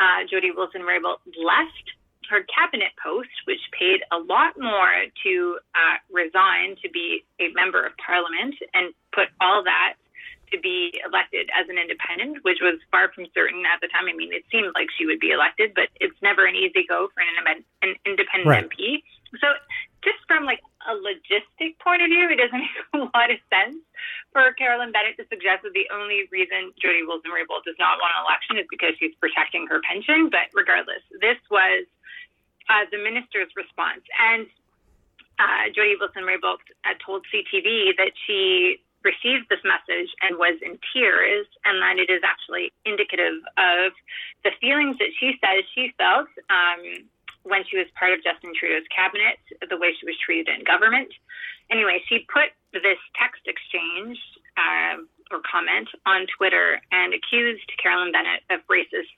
uh, 0.01 0.25
Jody 0.25 0.51
Wilson 0.51 0.83
Raybould 0.83 1.21
left 1.37 1.87
her 2.31 2.45
cabinet 2.49 2.93
post, 3.03 3.33
which 3.47 3.61
paid 3.79 4.03
a 4.13 4.19
lot 4.19 4.55
more 4.59 5.09
to 5.25 5.59
uh, 5.75 5.97
resign 6.11 6.77
to 6.83 6.89
be 6.91 7.25
a 7.41 7.53
member 7.55 7.85
of 7.85 7.93
parliament 7.99 8.55
and 8.75 8.95
put 9.13 9.29
all 9.41 9.63
that 9.65 9.95
to 10.53 10.61
be 10.61 11.01
elected 11.01 11.49
as 11.57 11.67
an 11.73 11.81
independent, 11.81 12.45
which 12.45 12.61
was 12.61 12.77
far 12.93 13.11
from 13.17 13.25
certain 13.33 13.65
at 13.65 13.81
the 13.81 13.89
time. 13.89 14.05
I 14.07 14.13
mean, 14.13 14.33
it 14.33 14.45
seemed 14.53 14.77
like 14.77 14.93
she 14.95 15.09
would 15.09 15.19
be 15.19 15.33
elected, 15.33 15.73
but 15.75 15.89
it's 15.99 16.17
never 16.21 16.45
an 16.45 16.55
easy 16.55 16.85
go 16.87 17.09
for 17.17 17.25
an, 17.25 17.65
an 17.81 17.97
independent 18.05 18.47
right. 18.47 18.69
MP. 18.69 19.03
So 19.41 19.49
just 20.05 20.21
from 20.29 20.45
like 20.45 20.61
a 20.85 20.93
logistic 20.93 21.81
point 21.81 22.05
of 22.05 22.13
view, 22.13 22.29
it 22.29 22.37
doesn't 22.37 22.59
make 22.69 22.77
a 22.93 23.09
lot 23.17 23.33
of 23.33 23.41
sense 23.49 23.81
for 24.37 24.53
Carolyn 24.61 24.93
Bennett 24.93 25.17
to 25.17 25.25
suggest 25.33 25.65
that 25.65 25.73
the 25.73 25.89
only 25.89 26.29
reason 26.29 26.77
Jody 26.77 27.01
Wilson-Raybould 27.07 27.65
does 27.65 27.81
not 27.81 27.97
want 27.97 28.13
an 28.13 28.23
election 28.29 28.61
is 28.61 28.69
because 28.69 28.93
she's 29.01 29.17
protecting 29.17 29.65
her 29.73 29.81
pension. 29.81 30.29
But 30.29 30.53
regardless, 30.53 31.01
this 31.25 31.41
was 31.49 31.89
uh, 32.69 32.87
the 32.91 32.99
minister's 32.99 33.51
response, 33.57 34.03
and 34.19 34.47
uh, 35.39 35.73
Jody 35.75 35.97
Wilson-Raybould 35.99 36.63
uh, 36.85 36.95
told 37.05 37.27
CTV 37.33 37.97
that 37.97 38.13
she 38.27 38.79
received 39.03 39.51
this 39.51 39.63
message 39.67 40.11
and 40.23 40.39
was 40.39 40.59
in 40.63 40.79
tears, 40.93 41.47
and 41.65 41.83
that 41.83 41.99
it 41.99 42.11
is 42.11 42.23
actually 42.23 42.71
indicative 42.85 43.43
of 43.59 43.93
the 44.45 44.55
feelings 44.61 44.97
that 44.99 45.11
she 45.19 45.35
says 45.43 45.67
she 45.75 45.91
felt 45.99 46.31
um, 46.51 47.09
when 47.43 47.67
she 47.67 47.77
was 47.77 47.87
part 47.99 48.15
of 48.15 48.23
Justin 48.23 48.55
Trudeau's 48.55 48.87
cabinet, 48.95 49.39
the 49.59 49.77
way 49.77 49.91
she 49.99 50.07
was 50.07 50.15
treated 50.23 50.47
in 50.47 50.63
government. 50.63 51.11
Anyway, 51.71 52.03
she 52.07 52.27
put 52.31 52.55
this 52.73 52.99
text 53.19 53.43
exchange 53.47 54.19
uh, 54.55 55.03
or 55.35 55.41
comment 55.43 55.89
on 56.07 56.27
Twitter 56.37 56.81
and 56.93 57.15
accused 57.15 57.67
Carolyn 57.83 58.13
Bennett 58.13 58.47
of 58.51 58.61
racist, 58.71 59.11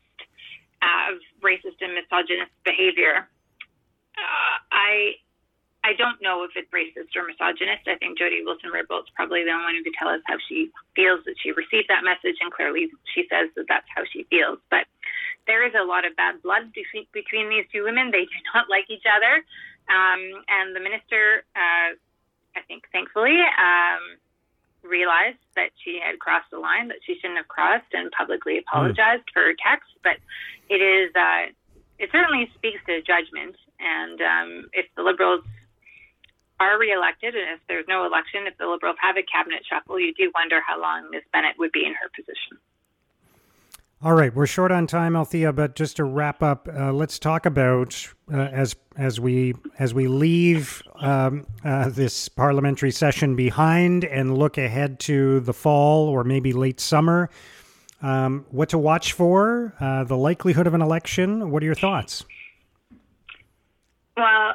of 0.81 1.21
racist 1.45 1.77
and 1.81 1.95
misogynist 1.95 2.53
behavior. 2.65 3.29
Uh, 4.17 4.57
I 4.73 5.19
I 5.85 5.93
don't 5.93 6.17
know 6.25 6.49
if 6.49 6.57
it's 6.57 6.73
racist 6.73 7.13
or 7.13 7.29
misogynist. 7.29 7.85
I 7.85 8.01
think 8.01 8.17
Jody 8.17 8.41
Wilson-Raybould 8.41 9.05
is 9.05 9.13
probably 9.13 9.45
the 9.45 9.53
only 9.53 9.69
one 9.69 9.77
who 9.77 9.85
could 9.85 9.99
tell 10.01 10.09
us 10.09 10.25
how 10.25 10.41
she 10.49 10.73
feels 10.97 11.21
that 11.29 11.37
she 11.37 11.53
received 11.53 11.93
that 11.93 12.01
message, 12.01 12.41
and 12.41 12.49
clearly 12.49 12.89
she 13.13 13.29
says 13.29 13.53
that 13.53 13.69
that's 13.69 13.85
how 13.93 14.09
she 14.09 14.25
feels. 14.33 14.57
But 14.73 14.89
there 15.47 15.61
is 15.61 15.77
a 15.77 15.85
lot 15.85 16.09
of 16.09 16.17
bad 16.17 16.41
blood 16.41 16.73
between 16.73 17.53
these 17.53 17.69
two 17.69 17.85
women. 17.85 18.11
They 18.11 18.25
do 18.33 18.39
not 18.57 18.73
like 18.73 18.89
each 18.89 19.05
other. 19.05 19.45
Um, 19.93 20.41
and 20.49 20.73
the 20.73 20.81
minister, 20.81 21.45
uh, 21.53 21.93
I 22.57 22.65
think, 22.67 22.89
thankfully, 22.89 23.37
um, 23.45 24.17
realized 24.81 25.45
that 25.57 25.77
she 25.85 26.01
had 26.01 26.19
crossed 26.19 26.49
the 26.51 26.59
line 26.59 26.89
that 26.89 27.05
she 27.05 27.21
shouldn't 27.21 27.37
have 27.37 27.49
crossed 27.49 27.93
and 27.93 28.11
publicly 28.13 28.57
apologized 28.57 29.29
mm. 29.29 29.33
for 29.37 29.53
her 29.53 29.57
text. 29.61 29.93
But 30.01 30.17
it 30.73 30.81
is, 30.81 31.13
uh, 31.13 31.53
it 31.99 32.09
certainly 32.09 32.49
speaks 32.57 32.81
to 32.89 33.05
judgment. 33.05 33.57
And 33.85 34.21
um, 34.21 34.71
if 34.73 34.87
the 34.97 35.03
Liberals 35.03 35.45
are 36.59 36.79
reelected, 36.79 37.35
and 37.35 37.51
if 37.55 37.61
there's 37.69 37.87
no 37.89 38.07
election, 38.07 38.47
if 38.47 38.57
the 38.59 38.67
Liberals 38.67 38.97
have 39.01 39.17
a 39.17 39.23
cabinet 39.23 39.63
shuffle, 39.69 40.01
you 40.01 40.15
do 40.15 40.31
wonder 40.35 40.61
how 40.67 40.81
long 40.81 41.11
Ms. 41.11 41.23
Bennett 41.33 41.57
would 41.59 41.73
be 41.73 41.85
in 41.85 41.93
her 41.93 42.09
position. 42.17 42.59
All 44.03 44.13
right, 44.13 44.35
we're 44.35 44.47
short 44.47 44.71
on 44.71 44.87
time, 44.87 45.17
Althea, 45.17 45.53
but 45.53 45.77
just 45.77 45.97
to 45.97 46.05
wrap 46.05 46.43
up, 46.43 46.69
uh, 46.71 46.93
let's 46.93 47.19
talk 47.19 47.47
about 47.47 48.07
uh, 48.31 48.37
as 48.37 48.77
as 48.97 49.19
we 49.19 49.55
as 49.79 49.95
we 49.95 50.09
leave 50.09 50.83
um, 50.97 51.47
uh, 51.65 51.89
this 51.89 52.29
parliamentary 52.29 52.91
session 52.91 53.35
behind 53.35 54.05
and 54.05 54.37
look 54.37 54.59
ahead 54.59 55.01
to 55.01 55.41
the 55.41 55.55
fall 55.55 56.09
or 56.09 56.23
maybe 56.23 56.53
late 56.53 56.81
summer. 56.81 57.31
Um, 58.03 58.45
what 58.51 58.69
to 58.71 58.79
watch 58.79 59.15
for? 59.15 59.73
Uh, 59.81 60.05
the 60.05 60.19
likelihood 60.19 60.67
of 60.67 60.75
an 60.75 60.83
election. 60.83 61.51
What 61.51 61.63
are 61.63 61.67
your 61.67 61.75
thoughts? 61.75 62.27
Well, 64.17 64.55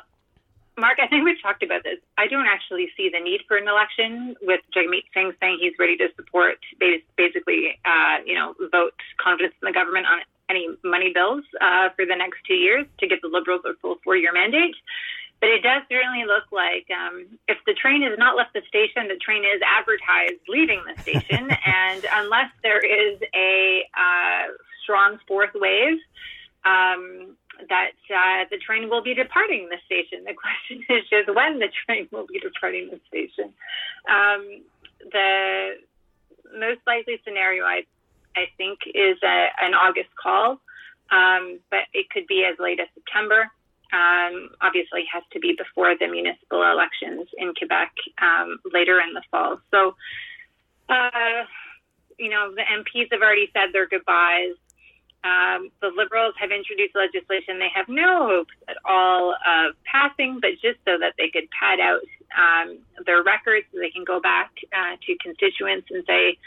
Mark, 0.78 0.98
I 1.04 1.08
think 1.08 1.26
we've 1.26 1.42
talked 1.42 1.62
about 1.62 1.84
this. 1.84 2.00
I 2.18 2.28
don't 2.28 2.48
actually 2.48 2.90
see 2.96 3.10
the 3.12 3.20
need 3.20 3.42
for 3.48 3.58
an 3.58 3.68
election 3.68 4.36
with 4.42 4.62
Jagmeet 4.74 5.12
Singh 5.14 5.34
saying 5.40 5.58
he's 5.60 5.74
ready 5.78 5.98
to 5.98 6.08
support, 6.16 6.58
basically, 6.80 7.78
uh, 7.84 8.24
you 8.26 8.34
know, 8.34 8.56
vote 8.72 8.96
confidence 9.22 9.54
in 9.62 9.66
the 9.66 9.74
government 9.74 10.06
on 10.08 10.20
any 10.50 10.68
money 10.84 11.12
bills 11.14 11.44
uh, 11.62 11.90
for 11.96 12.06
the 12.06 12.16
next 12.16 12.40
two 12.48 12.56
years 12.56 12.86
to 13.00 13.08
give 13.08 13.22
the 13.22 13.28
Liberals 13.28 13.62
a 13.66 13.74
full 13.82 13.98
four-year 14.04 14.32
mandate. 14.34 14.76
But 15.42 15.50
it 15.50 15.64
does 15.64 15.84
certainly 15.90 16.26
look 16.26 16.52
like 16.52 16.88
um, 16.92 17.28
if 17.48 17.58
the 17.66 17.74
train 17.74 18.02
has 18.04 18.18
not 18.18 18.36
left 18.36 18.54
the 18.54 18.62
station, 18.68 19.08
the 19.08 19.20
train 19.24 19.44
is 19.44 19.62
advertised 19.64 20.42
leaving 20.48 20.82
the 20.84 21.02
station. 21.02 21.50
and 21.66 22.06
unless 22.12 22.52
there 22.64 22.80
is 22.80 23.20
a 23.36 23.84
uh, 23.96 24.52
strong 24.84 25.20
fourth 25.28 25.52
wave, 25.56 26.00
um, 26.66 27.38
that 27.68 27.92
uh, 28.10 28.46
the 28.50 28.58
train 28.58 28.90
will 28.90 29.04
be 29.04 29.14
departing 29.14 29.70
the 29.70 29.78
station. 29.86 30.24
The 30.26 30.34
question 30.34 30.86
is 30.90 31.04
just 31.10 31.28
when 31.36 31.60
the 31.60 31.70
train 31.86 32.08
will 32.12 32.28
be 32.28 32.40
departing 32.40 32.90
the 32.90 33.00
station. 33.08 33.54
Um, 34.08 34.64
the 35.12 35.76
most 36.58 36.82
likely 36.88 37.20
scenario, 37.24 37.64
I, 37.64 37.84
I 38.36 38.46
think, 38.58 38.80
is 38.88 39.18
a, 39.24 39.48
an 39.62 39.74
August 39.74 40.10
call, 40.22 40.60
um, 41.12 41.60
but 41.70 41.86
it 41.94 42.10
could 42.10 42.28
be 42.28 42.46
as 42.50 42.58
late 42.60 42.80
as 42.80 42.88
September. 42.94 43.50
Um, 43.92 44.50
obviously, 44.62 45.04
has 45.12 45.24
to 45.34 45.40
be 45.40 45.56
before 45.58 45.96
the 45.98 46.08
municipal 46.08 46.62
elections 46.62 47.28
in 47.38 47.54
Quebec 47.58 47.92
um, 48.22 48.60
later 48.72 49.00
in 49.02 49.14
the 49.14 49.24
fall. 49.32 49.60
So, 49.72 49.96
uh, 50.90 51.46
you 52.20 52.30
know, 52.30 52.54
the 52.54 52.62
MPs 52.62 53.12
have 53.12 53.22
already 53.22 53.50
said 53.54 53.74
their 53.74 53.88
goodbyes. 53.88 54.54
Um, 55.24 55.70
the 55.82 55.92
Liberals 55.96 56.34
have 56.40 56.52
introduced 56.52 56.96
legislation 56.96 57.60
they 57.60 57.72
have 57.76 57.90
no 57.90 58.28
hopes 58.28 58.56
at 58.70 58.78
all 58.86 59.36
of 59.36 59.76
passing, 59.84 60.40
but 60.40 60.52
just 60.62 60.80
so 60.86 60.98
that 60.98 61.16
they 61.18 61.28
could 61.28 61.48
pad 61.52 61.80
out 61.80 62.08
um, 62.32 62.80
their 63.06 63.24
records 63.24 63.68
so 63.74 63.80
they 63.80 63.90
can 63.90 64.06
go 64.06 64.20
back 64.20 64.52
uh, 64.72 64.96
to 64.96 65.18
constituents 65.20 65.88
and 65.92 66.04
say, 66.08 66.38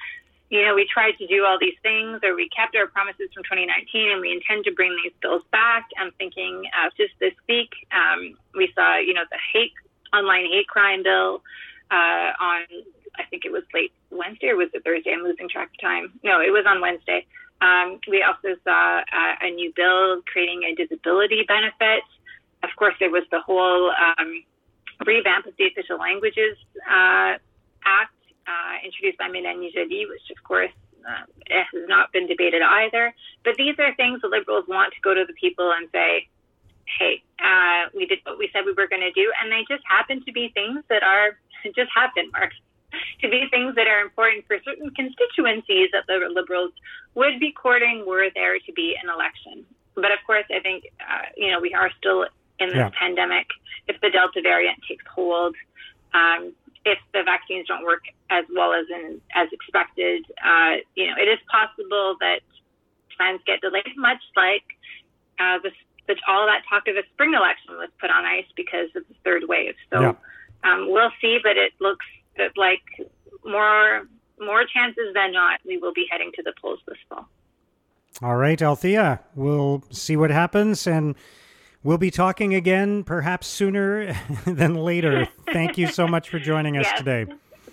you 0.52 0.64
know, 0.64 0.74
we 0.74 0.86
tried 0.86 1.16
to 1.16 1.26
do 1.26 1.44
all 1.44 1.56
these 1.58 1.76
things 1.82 2.20
or 2.22 2.36
we 2.36 2.48
kept 2.48 2.76
our 2.76 2.86
promises 2.86 3.32
from 3.32 3.42
2019 3.44 4.12
and 4.12 4.20
we 4.20 4.32
intend 4.32 4.64
to 4.64 4.72
bring 4.72 4.94
these 5.02 5.12
bills 5.20 5.42
back. 5.50 5.88
I'm 5.98 6.12
thinking 6.18 6.64
uh, 6.76 6.90
just 6.96 7.12
this 7.20 7.32
week, 7.48 7.72
um, 7.92 8.36
we 8.54 8.70
saw, 8.74 8.98
you 8.98 9.14
know, 9.14 9.24
the 9.30 9.40
hate, 9.52 9.72
online 10.12 10.44
hate 10.44 10.68
crime 10.68 11.02
bill 11.02 11.42
uh, 11.90 12.36
on, 12.36 12.68
I 13.16 13.24
think 13.30 13.44
it 13.44 13.52
was 13.52 13.64
late 13.72 13.92
Wednesday 14.10 14.48
or 14.48 14.56
was 14.56 14.68
it 14.74 14.84
Thursday? 14.84 15.12
I'm 15.12 15.24
losing 15.24 15.48
track 15.48 15.70
of 15.72 15.80
time. 15.80 16.20
No, 16.22 16.40
it 16.40 16.52
was 16.52 16.64
on 16.68 16.80
Wednesday. 16.80 17.24
Um, 17.62 18.00
we 18.11 18.23
also 18.26 18.59
saw 18.64 18.99
uh, 18.99 19.35
a 19.40 19.50
new 19.50 19.73
bill 19.75 20.21
creating 20.26 20.64
a 20.64 20.75
disability 20.75 21.45
benefit. 21.47 22.02
Of 22.64 22.71
course, 22.76 22.95
there 22.99 23.11
was 23.11 23.23
the 23.31 23.40
whole 23.40 23.90
um, 23.95 24.42
revamp 25.07 25.47
of 25.47 25.54
the 25.57 25.66
Official 25.66 25.99
Languages 25.99 26.59
uh, 26.90 27.38
Act 27.87 28.19
uh, 28.47 28.75
introduced 28.85 29.19
by 29.19 29.28
Mélanie 29.28 29.73
Joly, 29.73 30.07
which, 30.07 30.26
of 30.37 30.42
course, 30.42 30.75
uh, 31.07 31.26
has 31.50 31.87
not 31.87 32.12
been 32.12 32.26
debated 32.26 32.62
either. 32.62 33.14
But 33.45 33.54
these 33.57 33.78
are 33.78 33.95
things 33.95 34.21
the 34.23 34.28
Liberals 34.28 34.66
want 34.66 34.92
to 34.95 35.00
go 35.00 35.14
to 35.14 35.25
the 35.25 35.35
people 35.35 35.71
and 35.71 35.88
say, 35.92 36.28
hey, 36.99 37.23
uh, 37.38 37.90
we 37.95 38.07
did 38.07 38.19
what 38.25 38.38
we 38.38 38.50
said 38.52 38.66
we 38.66 38.73
were 38.73 38.88
going 38.88 39.02
to 39.02 39.12
do. 39.12 39.33
And 39.40 39.50
they 39.50 39.62
just 39.71 39.83
happen 39.88 40.25
to 40.25 40.33
be 40.33 40.50
things 40.54 40.83
that 40.90 41.02
are 41.02 41.38
just 41.76 41.90
happen, 41.95 42.31
Mark 42.33 42.50
to 43.20 43.28
be 43.28 43.46
things 43.50 43.75
that 43.75 43.87
are 43.87 44.00
important 44.00 44.46
for 44.46 44.56
certain 44.64 44.90
constituencies 44.90 45.90
that 45.92 46.04
the 46.06 46.28
Liberals 46.32 46.72
would 47.14 47.38
be 47.40 47.52
courting 47.52 48.04
were 48.06 48.28
there 48.34 48.58
to 48.58 48.72
be 48.72 48.96
an 49.02 49.11
election. 49.11 49.64
But 49.94 50.12
of 50.12 50.18
course, 50.26 50.44
I 50.54 50.61
think, 50.61 50.84
uh, 51.00 51.26
you 51.37 51.50
know, 51.50 51.61
we 51.61 51.75
are 51.75 51.90
still 51.99 52.26
in 52.58 52.68
this 52.68 52.76
yeah. 52.76 52.90
pandemic. 52.99 53.46
If 53.88 54.00
the 54.00 54.11
Delta 54.11 54.40
variant 54.42 54.78
takes 54.88 55.04
hold, 55.06 55.54
um, 56.14 56.52
if 56.84 56.99
the 57.12 57.22
vaccines 57.22 57.68
don't 57.68 57.84
work 57.84 58.02
as 58.30 58.44
well 58.54 58.72
as 58.72 58.87
in, 58.90 59.20
as 59.34 59.49
expected, 59.52 60.25
uh, 60.44 60.82
you 60.94 61.06
know, 61.06 61.14
it 61.16 61.28
is 61.28 61.38
possible 61.50 62.16
that 62.20 62.40
plans 63.16 63.40
get 63.46 63.61
delayed, 63.61 63.96
much 63.96 64.22
like 64.37 64.64
uh, 65.38 65.58
the, 65.62 65.70
the, 66.08 66.16
all 66.26 66.46
that 66.46 66.62
talk 66.68 66.88
of 66.88 66.96
a 66.96 67.02
spring 67.12 67.34
election 67.34 67.76
was 67.76 67.88
put 68.00 68.11
on 68.11 68.25
ice 68.25 68.46
because 68.56 68.88
of 68.96 69.06
the 69.08 69.14
third 69.25 69.42
wave. 69.46 69.75
So 69.92 70.00
yeah. 70.00 70.14
um, 70.64 70.90
we'll 70.90 71.12
see, 71.20 71.38
but 71.42 71.56
it 71.56 71.72
looks 71.80 72.06
that 72.36 72.52
like 72.56 72.82
more 73.44 74.02
more 74.40 74.64
chances 74.72 75.14
than 75.14 75.32
not 75.32 75.60
we 75.66 75.78
will 75.78 75.92
be 75.92 76.06
heading 76.10 76.30
to 76.36 76.42
the 76.42 76.52
polls 76.60 76.80
this 76.86 76.98
fall. 77.08 77.28
All 78.20 78.36
right, 78.36 78.60
Althea, 78.60 79.20
we'll 79.34 79.82
see 79.90 80.16
what 80.16 80.30
happens 80.30 80.86
and 80.86 81.14
we'll 81.82 81.98
be 81.98 82.10
talking 82.10 82.54
again 82.54 83.04
perhaps 83.04 83.46
sooner 83.46 84.16
than 84.46 84.74
later. 84.74 85.28
Thank 85.52 85.78
you 85.78 85.88
so 85.88 86.06
much 86.06 86.28
for 86.28 86.38
joining 86.38 86.76
us 86.76 86.86
yes. 86.90 86.98
today. 86.98 87.26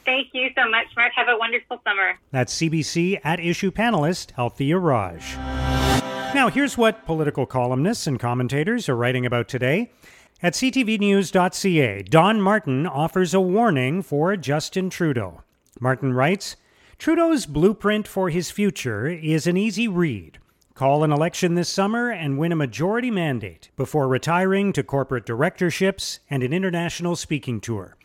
Thank 0.06 0.30
you 0.34 0.50
so 0.56 0.68
much, 0.70 0.88
Mark. 0.96 1.12
Have 1.16 1.28
a 1.28 1.38
wonderful 1.38 1.80
summer. 1.84 2.18
That's 2.32 2.56
CBC 2.56 3.20
at 3.24 3.40
issue 3.40 3.72
panelist 3.72 4.38
Althea 4.40 4.78
Raj. 4.78 5.36
Now, 6.34 6.50
here's 6.50 6.78
what 6.78 7.06
political 7.06 7.46
columnists 7.46 8.08
and 8.08 8.20
commentators 8.20 8.88
are 8.88 8.96
writing 8.96 9.26
about 9.26 9.48
today. 9.48 9.92
At 10.42 10.54
ctvnews.ca, 10.54 12.04
Don 12.04 12.40
Martin 12.40 12.88
offers 12.88 13.34
a 13.34 13.42
warning 13.42 14.02
for 14.02 14.38
Justin 14.38 14.90
Trudeau. 14.90 15.44
Martin 15.82 16.14
writes 16.14 16.56
Trudeau's 16.98 17.46
blueprint 17.46 18.08
for 18.08 18.30
his 18.30 18.50
future 18.50 19.06
is 19.06 19.48
an 19.48 19.58
easy 19.58 19.90
read. 19.90 20.38
Call 20.76 21.04
an 21.04 21.12
election 21.12 21.56
this 21.56 21.68
summer 21.68 22.10
and 22.10 22.38
win 22.38 22.54
a 22.54 22.56
majority 22.56 23.12
mandate 23.12 23.70
before 23.76 24.08
retiring 24.08 24.72
to 24.72 24.82
corporate 24.82 25.26
directorships 25.26 26.20
and 26.30 26.42
an 26.42 26.54
international 26.54 27.18
speaking 27.18 27.60
tour. 27.60 27.98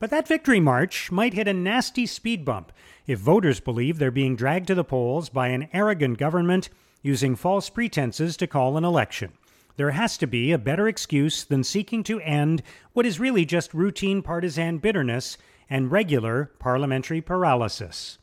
But 0.00 0.10
that 0.10 0.26
victory 0.26 0.58
march 0.58 1.12
might 1.12 1.34
hit 1.34 1.46
a 1.46 1.54
nasty 1.54 2.04
speed 2.04 2.44
bump 2.44 2.72
if 3.06 3.20
voters 3.20 3.60
believe 3.60 4.00
they're 4.00 4.10
being 4.10 4.34
dragged 4.34 4.66
to 4.66 4.74
the 4.74 4.82
polls 4.82 5.28
by 5.28 5.48
an 5.48 5.68
arrogant 5.72 6.18
government 6.18 6.68
using 7.02 7.36
false 7.36 7.70
pretenses 7.70 8.36
to 8.38 8.48
call 8.48 8.76
an 8.76 8.84
election. 8.84 9.34
There 9.76 9.90
has 9.90 10.16
to 10.18 10.26
be 10.26 10.52
a 10.52 10.58
better 10.58 10.88
excuse 10.88 11.44
than 11.44 11.62
seeking 11.62 12.02
to 12.04 12.20
end 12.20 12.62
what 12.92 13.06
is 13.06 13.20
really 13.20 13.44
just 13.44 13.74
routine 13.74 14.22
partisan 14.22 14.78
bitterness 14.78 15.36
and 15.68 15.92
regular 15.92 16.52
parliamentary 16.58 17.20
paralysis. 17.20 18.18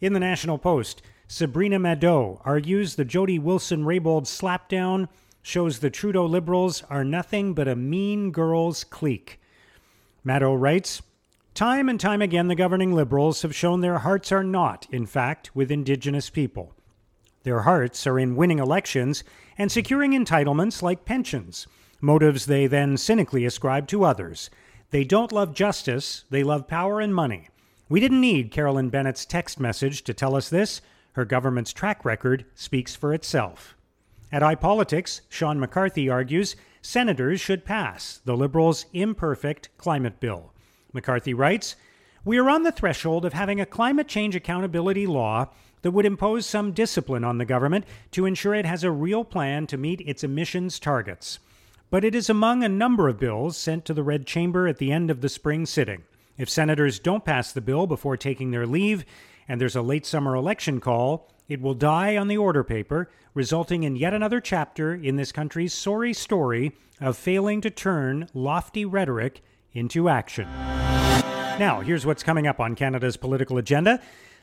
In 0.00 0.12
the 0.12 0.20
National 0.20 0.58
Post, 0.58 1.02
Sabrina 1.26 1.78
Maddeaux 1.78 2.42
argues 2.44 2.96
the 2.96 3.04
Jody 3.04 3.38
Wilson 3.38 3.84
Raybould 3.84 4.24
slapdown 4.24 5.08
shows 5.42 5.78
the 5.78 5.90
Trudeau 5.90 6.26
Liberals 6.26 6.82
are 6.90 7.04
nothing 7.04 7.54
but 7.54 7.68
a 7.68 7.76
mean 7.76 8.30
girls' 8.30 8.84
clique. 8.84 9.40
Maddeaux 10.22 10.54
writes 10.54 11.00
Time 11.54 11.88
and 11.88 11.98
time 11.98 12.22
again, 12.22 12.48
the 12.48 12.54
governing 12.54 12.94
Liberals 12.94 13.42
have 13.42 13.54
shown 13.54 13.80
their 13.80 13.98
hearts 13.98 14.32
are 14.32 14.44
not, 14.44 14.86
in 14.90 15.06
fact, 15.06 15.54
with 15.54 15.70
Indigenous 15.70 16.30
people. 16.30 16.74
Their 17.42 17.60
hearts 17.60 18.06
are 18.06 18.18
in 18.18 18.36
winning 18.36 18.58
elections 18.58 19.24
and 19.60 19.70
securing 19.70 20.12
entitlements 20.12 20.80
like 20.80 21.04
pensions, 21.04 21.66
motives 22.00 22.46
they 22.46 22.66
then 22.66 22.96
cynically 22.96 23.44
ascribe 23.44 23.86
to 23.86 24.04
others. 24.04 24.48
They 24.90 25.04
don't 25.04 25.32
love 25.32 25.52
justice, 25.52 26.24
they 26.30 26.42
love 26.42 26.66
power 26.66 26.98
and 26.98 27.14
money. 27.14 27.50
We 27.86 28.00
didn't 28.00 28.22
need 28.22 28.52
Carolyn 28.52 28.88
Bennett's 28.88 29.26
text 29.26 29.60
message 29.60 30.02
to 30.04 30.14
tell 30.14 30.34
us 30.34 30.48
this. 30.48 30.80
Her 31.12 31.26
government's 31.26 31.74
track 31.74 32.06
record 32.06 32.46
speaks 32.54 32.96
for 32.96 33.12
itself. 33.12 33.76
At 34.32 34.40
iPolitics, 34.40 35.20
Shawn 35.28 35.60
McCarthy 35.60 36.08
argues 36.08 36.56
senators 36.80 37.38
should 37.38 37.66
pass 37.66 38.22
the 38.24 38.38
Liberals' 38.38 38.86
imperfect 38.94 39.68
climate 39.76 40.20
bill. 40.20 40.54
McCarthy 40.94 41.34
writes 41.34 41.76
We 42.24 42.38
are 42.38 42.48
on 42.48 42.62
the 42.62 42.72
threshold 42.72 43.26
of 43.26 43.34
having 43.34 43.60
a 43.60 43.66
climate 43.66 44.08
change 44.08 44.34
accountability 44.34 45.06
law 45.06 45.50
that 45.82 45.90
would 45.92 46.06
impose 46.06 46.46
some 46.46 46.72
discipline 46.72 47.24
on 47.24 47.38
the 47.38 47.44
government 47.44 47.84
to 48.12 48.26
ensure 48.26 48.54
it 48.54 48.66
has 48.66 48.84
a 48.84 48.90
real 48.90 49.24
plan 49.24 49.66
to 49.66 49.76
meet 49.76 50.00
its 50.02 50.24
emissions 50.24 50.78
targets. 50.78 51.38
But 51.90 52.04
it 52.04 52.14
is 52.14 52.30
among 52.30 52.62
a 52.62 52.68
number 52.68 53.08
of 53.08 53.18
bills 53.18 53.56
sent 53.56 53.84
to 53.86 53.94
the 53.94 54.02
Red 54.02 54.26
Chamber 54.26 54.68
at 54.68 54.78
the 54.78 54.92
end 54.92 55.10
of 55.10 55.20
the 55.20 55.28
spring 55.28 55.66
sitting. 55.66 56.02
If 56.38 56.48
senators 56.48 56.98
don't 56.98 57.24
pass 57.24 57.52
the 57.52 57.60
bill 57.60 57.86
before 57.86 58.16
taking 58.16 58.50
their 58.50 58.66
leave, 58.66 59.04
and 59.48 59.60
there's 59.60 59.76
a 59.76 59.82
late 59.82 60.06
summer 60.06 60.36
election 60.36 60.80
call, 60.80 61.30
it 61.48 61.60
will 61.60 61.74
die 61.74 62.16
on 62.16 62.28
the 62.28 62.36
order 62.36 62.62
paper, 62.62 63.10
resulting 63.34 63.82
in 63.82 63.96
yet 63.96 64.14
another 64.14 64.40
chapter 64.40 64.94
in 64.94 65.16
this 65.16 65.32
country's 65.32 65.74
sorry 65.74 66.12
story 66.12 66.76
of 67.00 67.16
failing 67.16 67.60
to 67.60 67.70
turn 67.70 68.28
lofty 68.32 68.84
rhetoric 68.84 69.42
into 69.72 70.08
action. 70.08 70.46
Now, 71.58 71.82
here's 71.84 72.06
what's 72.06 72.22
coming 72.22 72.46
up 72.46 72.60
on 72.60 72.74
Canada's 72.74 73.16
political 73.16 73.58
agenda. 73.58 74.00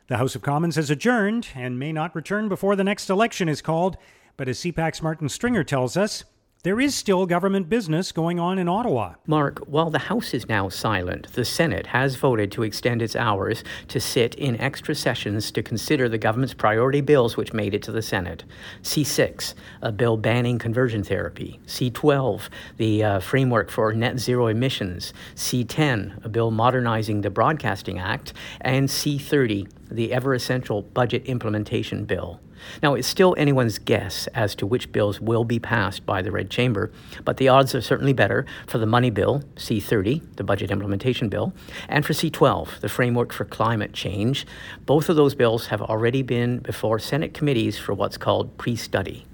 The 0.08 0.18
House 0.18 0.36
of 0.36 0.42
Commons 0.42 0.78
has 0.78 0.90
adjourned 0.90 1.50
and 1.54 1.78
may 1.78 1.92
not 1.92 2.16
return 2.16 2.48
before 2.48 2.78
the 2.78 2.84
next 2.84 3.10
election 3.10 3.50
is 3.50 3.62
called, 3.62 3.98
but 4.38 4.48
as 4.48 4.60
CPAC's 4.60 5.02
Martin 5.02 5.28
Stringer 5.28 5.66
tells 5.66 5.98
us, 5.98 6.24
there 6.64 6.80
is 6.80 6.96
still 6.96 7.26
government 7.28 7.70
business 7.70 8.12
going 8.12 8.40
on 8.40 8.58
in 8.58 8.68
Ottawa. 8.68 9.14
Mark, 9.28 9.60
while 9.68 9.92
the 9.92 10.00
House 10.00 10.34
is 10.34 10.50
now 10.50 10.70
silent, 10.70 11.32
the 11.34 11.46
Senate 11.46 11.86
has 11.88 12.16
voted 12.16 12.52
to 12.52 12.64
extend 12.64 13.02
its 13.02 13.16
hours 13.16 13.64
to 13.88 14.00
sit 14.00 14.34
in 14.36 14.60
extra 14.60 14.96
sessions 14.96 15.52
to 15.52 15.62
consider 15.62 16.10
the 16.10 16.18
government's 16.18 16.56
priority 16.56 17.00
bills 17.00 17.38
which 17.38 17.54
made 17.54 17.76
it 17.76 17.84
to 17.84 17.92
the 17.92 18.02
Senate. 18.02 18.44
C6, 18.82 19.54
a 19.84 19.92
bill 19.92 20.18
banning 20.18 20.58
conversion 20.58 21.04
therapy. 21.04 21.60
C12, 21.68 22.50
the 22.78 23.04
uh, 23.04 23.20
framework 23.20 23.70
for 23.70 23.94
net 23.94 24.20
zero 24.20 24.48
emissions. 24.48 25.14
C10, 25.36 26.26
a 26.26 26.30
bill 26.30 26.50
modernizing 26.50 27.22
the 27.22 27.30
Broadcasting 27.30 28.00
Act. 28.00 28.34
And 28.62 28.90
C30, 28.90 29.70
the 29.92 30.12
ever 30.12 30.34
essential 30.34 30.82
budget 30.82 31.26
implementation 31.26 32.06
bill. 32.06 32.42
Now, 32.82 32.94
it's 32.94 33.08
still 33.08 33.36
anyone's 33.38 33.80
guess 33.80 34.28
as 34.28 34.56
to 34.56 34.66
which 34.66 34.92
bills 34.92 35.20
will 35.20 35.44
be 35.44 35.60
passed 35.60 36.06
by 36.06 36.22
the 36.22 36.32
Red 36.32 36.50
Chamber, 36.50 36.92
but 37.24 37.38
the 37.38 37.48
odds 37.48 37.74
are 37.76 37.82
certainly 37.82 38.14
better 38.14 38.46
for 38.66 38.78
the 38.78 38.86
Money 38.86 39.10
Bill, 39.10 39.44
C30, 39.56 40.36
the 40.36 40.44
Budget 40.44 40.72
Implementation 40.72 41.30
Bill, 41.30 41.54
and 41.88 42.06
for 42.06 42.14
C12, 42.14 42.80
the 42.80 42.90
Framework 42.90 43.34
for 43.34 43.46
Climate 43.46 43.94
Change. 43.94 44.46
Both 44.86 45.10
of 45.10 45.16
those 45.16 45.36
bills 45.36 45.68
have 45.68 45.82
already 45.82 46.22
been 46.22 46.60
before 46.60 47.00
Senate 47.00 47.34
committees 47.34 47.78
for 47.78 47.94
what's 47.94 48.18
called 48.18 48.58
pre 48.58 48.76
study. 48.76 49.26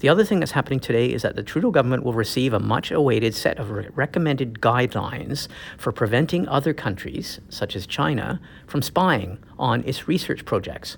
The 0.00 0.08
other 0.08 0.24
thing 0.24 0.40
that's 0.40 0.52
happening 0.52 0.80
today 0.80 1.12
is 1.12 1.22
that 1.22 1.36
the 1.36 1.42
Trudeau 1.42 1.70
government 1.70 2.02
will 2.02 2.12
receive 2.12 2.52
a 2.52 2.60
much 2.60 2.90
awaited 2.90 3.34
set 3.34 3.58
of 3.58 3.70
re- 3.70 3.88
recommended 3.94 4.60
guidelines 4.60 5.48
for 5.78 5.92
preventing 5.92 6.48
other 6.48 6.74
countries, 6.74 7.40
such 7.48 7.76
as 7.76 7.86
China, 7.86 8.40
from 8.66 8.82
spying 8.82 9.38
on 9.58 9.82
its 9.84 10.08
research 10.08 10.44
projects. 10.44 10.96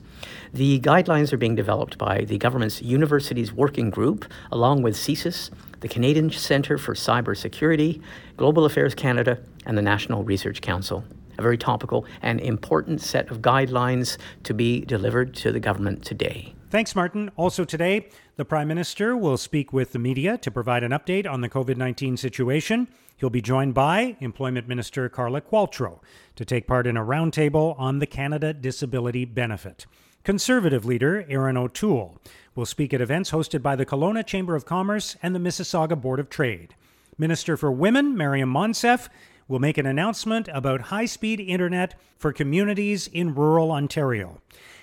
The 0.52 0.80
guidelines 0.80 1.32
are 1.32 1.36
being 1.36 1.54
developed 1.54 1.98
by 1.98 2.24
the 2.24 2.38
government's 2.38 2.82
Universities 2.82 3.52
Working 3.52 3.90
Group, 3.90 4.24
along 4.50 4.82
with 4.82 4.96
CSIS, 4.96 5.50
the 5.80 5.88
Canadian 5.88 6.30
Centre 6.30 6.78
for 6.78 6.94
Cybersecurity, 6.94 8.02
Global 8.36 8.64
Affairs 8.64 8.94
Canada, 8.94 9.38
and 9.66 9.76
the 9.76 9.82
National 9.82 10.24
Research 10.24 10.60
Council. 10.62 11.04
A 11.38 11.42
very 11.42 11.58
topical 11.58 12.06
and 12.22 12.40
important 12.40 13.02
set 13.02 13.30
of 13.30 13.42
guidelines 13.42 14.16
to 14.44 14.54
be 14.54 14.80
delivered 14.80 15.34
to 15.34 15.52
the 15.52 15.60
government 15.60 16.04
today. 16.04 16.55
Thanks, 16.76 16.94
Martin. 16.94 17.30
Also 17.36 17.64
today, 17.64 18.10
the 18.36 18.44
Prime 18.44 18.68
Minister 18.68 19.16
will 19.16 19.38
speak 19.38 19.72
with 19.72 19.92
the 19.92 19.98
media 19.98 20.36
to 20.36 20.50
provide 20.50 20.82
an 20.82 20.90
update 20.90 21.26
on 21.26 21.40
the 21.40 21.48
COVID 21.48 21.78
19 21.78 22.18
situation. 22.18 22.86
He'll 23.16 23.30
be 23.30 23.40
joined 23.40 23.72
by 23.72 24.18
Employment 24.20 24.68
Minister 24.68 25.08
Carla 25.08 25.40
Qualtrough 25.40 26.00
to 26.34 26.44
take 26.44 26.66
part 26.66 26.86
in 26.86 26.98
a 26.98 27.02
roundtable 27.02 27.80
on 27.80 27.98
the 27.98 28.06
Canada 28.06 28.52
Disability 28.52 29.24
Benefit. 29.24 29.86
Conservative 30.22 30.84
leader 30.84 31.24
Erin 31.30 31.56
O'Toole 31.56 32.18
will 32.54 32.66
speak 32.66 32.92
at 32.92 33.00
events 33.00 33.30
hosted 33.30 33.62
by 33.62 33.74
the 33.74 33.86
Kelowna 33.86 34.26
Chamber 34.26 34.54
of 34.54 34.66
Commerce 34.66 35.16
and 35.22 35.34
the 35.34 35.40
Mississauga 35.40 35.98
Board 35.98 36.20
of 36.20 36.28
Trade. 36.28 36.74
Minister 37.16 37.56
for 37.56 37.72
Women 37.72 38.14
Maryam 38.18 38.52
Monsef 38.52 39.08
will 39.48 39.58
make 39.58 39.78
an 39.78 39.86
announcement 39.86 40.48
about 40.52 40.82
high 40.82 41.06
speed 41.06 41.40
internet 41.40 41.94
for 42.18 42.32
communities 42.32 43.06
in 43.06 43.34
rural 43.34 43.70
Ontario. 43.70 44.40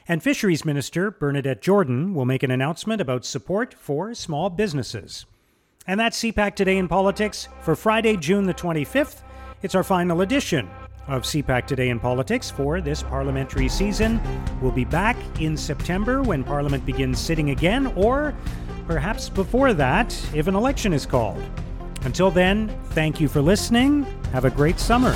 And 0.07 0.21
Fisheries 0.21 0.65
Minister 0.65 1.11
Bernadette 1.11 1.61
Jordan 1.61 2.13
will 2.13 2.25
make 2.25 2.43
an 2.43 2.51
announcement 2.51 3.01
about 3.01 3.25
support 3.25 3.73
for 3.73 4.13
small 4.13 4.49
businesses. 4.49 5.25
And 5.87 5.99
that's 5.99 6.19
CPAC 6.19 6.55
Today 6.55 6.77
in 6.77 6.87
Politics 6.87 7.47
for 7.61 7.75
Friday, 7.75 8.15
June 8.17 8.45
the 8.45 8.53
25th. 8.53 9.21
It's 9.61 9.75
our 9.75 9.83
final 9.83 10.21
edition 10.21 10.69
of 11.07 11.23
CPAC 11.23 11.67
Today 11.67 11.89
in 11.89 11.99
Politics 11.99 12.49
for 12.49 12.79
this 12.79 13.03
parliamentary 13.03 13.67
season. 13.67 14.21
We'll 14.61 14.71
be 14.71 14.85
back 14.85 15.17
in 15.41 15.57
September 15.57 16.21
when 16.21 16.43
Parliament 16.43 16.85
begins 16.85 17.19
sitting 17.19 17.49
again, 17.49 17.87
or 17.97 18.33
perhaps 18.87 19.29
before 19.29 19.73
that 19.73 20.17
if 20.33 20.47
an 20.47 20.55
election 20.55 20.93
is 20.93 21.05
called. 21.05 21.41
Until 22.05 22.31
then, 22.31 22.69
thank 22.91 23.19
you 23.19 23.27
for 23.27 23.41
listening. 23.41 24.03
Have 24.31 24.45
a 24.45 24.49
great 24.49 24.79
summer. 24.79 25.15